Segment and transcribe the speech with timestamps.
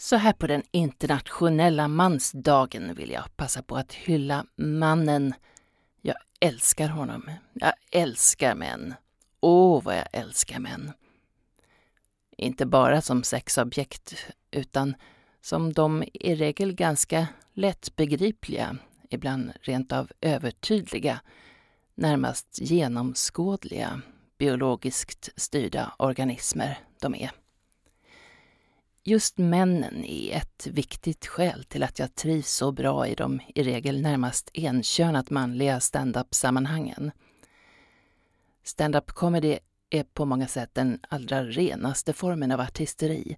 [0.00, 5.34] Så här på den internationella mansdagen vill jag passa på att hylla mannen.
[6.00, 7.30] Jag älskar honom.
[7.52, 8.94] Jag älskar män.
[9.40, 10.92] Åh, vad jag älskar män.
[12.36, 14.14] Inte bara som sexobjekt,
[14.50, 14.94] utan
[15.40, 18.76] som de i regel ganska lättbegripliga,
[19.10, 21.20] ibland rent av övertydliga,
[21.94, 24.00] närmast genomskådliga,
[24.38, 27.30] biologiskt styrda organismer de är.
[29.10, 33.62] Just männen är ett viktigt skäl till att jag trivs så bra i de i
[33.62, 37.10] regel närmast enkönat manliga stand-up-sammanhangen.
[38.62, 39.58] Stand-up comedy
[39.90, 43.36] är på många sätt den allra renaste formen av artisteri,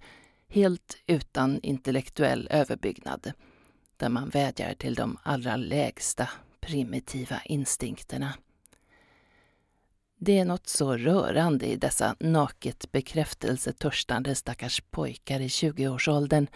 [0.49, 3.33] helt utan intellektuell överbyggnad,
[3.97, 6.29] där man vädjar till de allra lägsta
[6.61, 8.35] primitiva instinkterna.
[10.25, 16.47] Det är något så rörande i dessa naket bekräftelsetörstande stackars pojkar i 20-årsåldern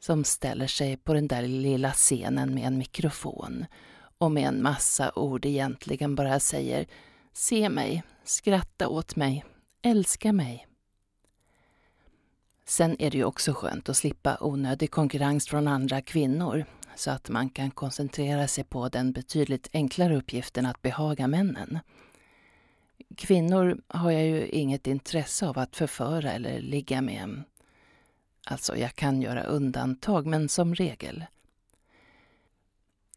[0.00, 3.66] som ställer sig på den där lilla scenen med en mikrofon
[4.18, 6.86] och med en massa ord egentligen bara säger
[7.32, 9.44] Se mig, skratta åt mig,
[9.82, 10.66] älska mig.
[12.66, 16.64] Sen är det ju också skönt att slippa onödig konkurrens från andra kvinnor
[16.96, 21.78] så att man kan koncentrera sig på den betydligt enklare uppgiften att behaga männen.
[23.16, 27.42] Kvinnor har jag ju inget intresse av att förföra eller ligga med.
[28.46, 31.24] Alltså, jag kan göra undantag, men som regel.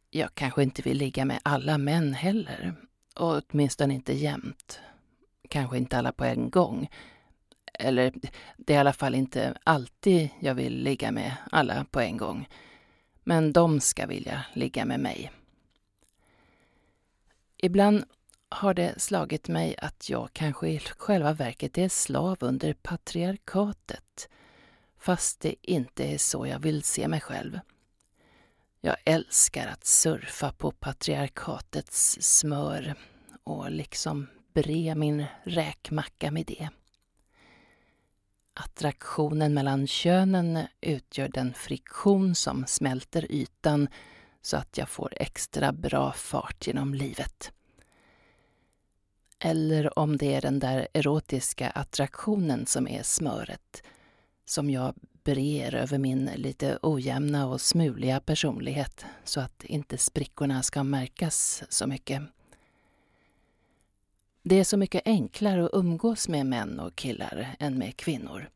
[0.10, 2.74] Jag kanske inte vill ligga med alla män heller.
[3.16, 4.80] Och åtminstone inte jämt.
[5.50, 6.90] Kanske inte alla på en gång.
[7.74, 8.14] Eller,
[8.58, 12.48] det är i alla fall inte alltid jag vill ligga med alla på en gång.
[13.24, 15.32] Men de ska vilja ligga med mig.
[17.58, 18.06] Ibland
[18.52, 24.30] har det slagit mig att jag kanske i själva verket är slav under patriarkatet,
[25.00, 27.60] fast det inte är så jag vill se mig själv.
[28.82, 32.96] Jag älskar att surfa på patriarkatets smör
[33.44, 36.70] och liksom bre min räkmacka med det.
[38.54, 43.88] Attraktionen mellan könen utgör den friktion som smälter ytan
[44.42, 47.52] så att jag får extra bra fart genom livet.
[49.44, 53.84] Eller om det är den där erotiska attraktionen som är smöret,
[54.46, 54.94] som jag
[55.24, 61.88] brer över min lite ojämna och smuliga personlighet så att inte sprickorna ska märkas så
[61.88, 62.22] mycket.
[64.44, 68.50] Det är så mycket enklare att umgås med män och killar än med kvinnor.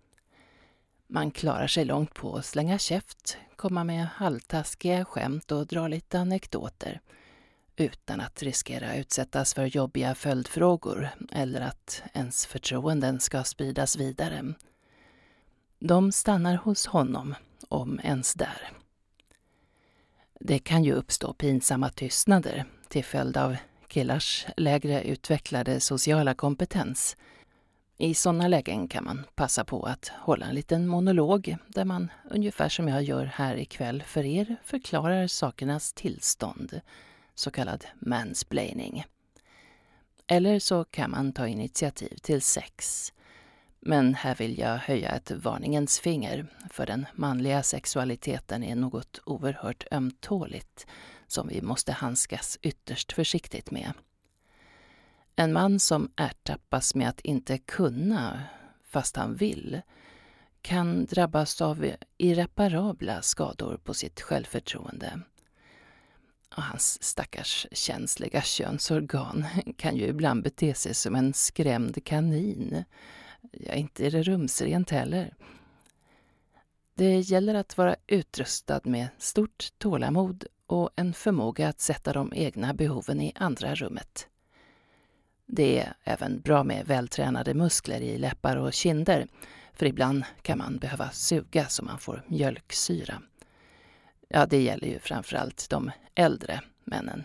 [1.07, 6.19] Man klarar sig långt på att slänga käft, komma med halvtaskiga skämt och dra lite
[6.19, 7.01] anekdoter
[7.77, 14.53] utan att riskera att utsättas för jobbiga följdfrågor eller att ens förtroenden ska spridas vidare.
[15.79, 17.35] De stannar hos honom,
[17.69, 18.71] om ens där.
[20.39, 23.55] Det kan ju uppstå pinsamma tystnader till följd av
[23.87, 27.17] killars lägre utvecklade sociala kompetens.
[27.97, 32.69] I sådana lägen kan man passa på att hålla en liten monolog där man, ungefär
[32.69, 36.81] som jag gör här ikväll för er, förklarar sakernas tillstånd
[37.35, 39.05] så kallad mansplaining.
[40.27, 43.11] Eller så kan man ta initiativ till sex.
[43.79, 49.83] Men här vill jag höja ett varningens finger, för den manliga sexualiteten är något oerhört
[49.91, 50.87] ömtåligt
[51.27, 53.93] som vi måste handskas ytterst försiktigt med.
[55.35, 58.43] En man som ertappas med att inte kunna,
[58.83, 59.81] fast han vill,
[60.61, 65.21] kan drabbas av irreparabla skador på sitt självförtroende
[66.55, 69.45] och hans stackars känsliga könsorgan
[69.77, 72.83] kan ju ibland bete sig som en skrämd kanin.
[73.51, 75.33] Ja, inte är det rumsrent heller.
[76.95, 82.73] Det gäller att vara utrustad med stort tålamod och en förmåga att sätta de egna
[82.73, 84.27] behoven i andra rummet.
[85.45, 89.27] Det är även bra med vältränade muskler i läppar och kinder,
[89.73, 93.21] för ibland kan man behöva suga så man får mjölksyra.
[94.27, 97.23] Ja, det gäller ju framförallt de äldre männen.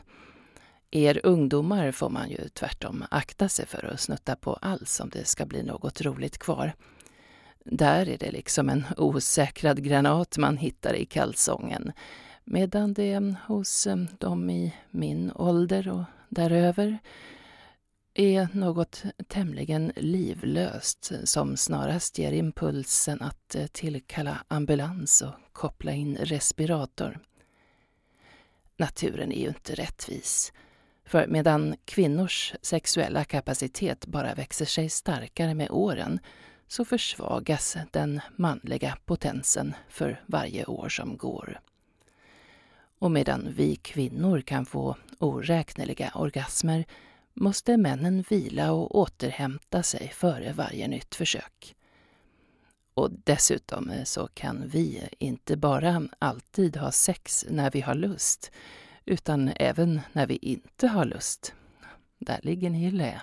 [0.90, 5.24] Er ungdomar får man ju tvärtom akta sig för att snutta på alls om det
[5.24, 6.72] ska bli något roligt kvar.
[7.64, 11.92] Där är det liksom en osäkrad granat man hittar i kalsongen.
[12.44, 13.88] Medan det hos
[14.18, 16.98] dem i min ålder och däröver
[18.14, 27.18] är något tämligen livlöst som snarast ger impulsen att tillkalla ambulans och koppla in respirator.
[28.76, 30.52] Naturen är ju inte rättvis.
[31.04, 36.20] För medan kvinnors sexuella kapacitet bara växer sig starkare med åren
[36.68, 41.60] så försvagas den manliga potensen för varje år som går.
[42.98, 46.84] Och medan vi kvinnor kan få oräkneliga orgasmer
[47.34, 51.76] måste männen vila och återhämta sig före varje nytt försök.
[52.94, 58.50] Och dessutom eh, så kan vi inte bara alltid ha sex när vi har lust,
[59.04, 61.54] utan även när vi inte har lust.
[62.18, 63.20] Där ligger ni i lä.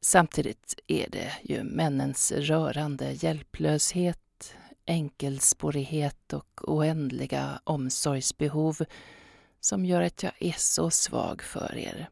[0.00, 4.54] Samtidigt är det ju männens rörande hjälplöshet,
[4.86, 8.78] enkelspårighet och oändliga omsorgsbehov
[9.60, 12.08] som gör att jag är så svag för er.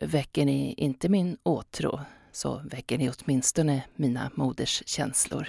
[0.00, 2.00] Väcker ni inte min åtrå
[2.36, 5.48] så väcker ni åtminstone mina moders känslor.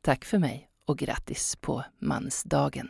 [0.00, 2.88] Tack för mig och grattis på mansdagen.